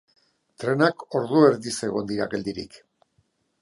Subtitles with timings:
[0.63, 2.85] Trenak ordu erdiz egon dira geldirik.